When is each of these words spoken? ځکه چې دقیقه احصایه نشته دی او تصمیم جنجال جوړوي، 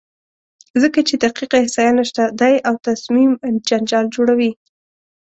ځکه 0.81 0.99
چې 1.07 1.13
دقیقه 1.25 1.55
احصایه 1.61 1.93
نشته 1.99 2.23
دی 2.39 2.55
او 2.67 2.75
تصمیم 2.87 3.31
جنجال 3.67 4.05
جوړوي، 4.15 4.51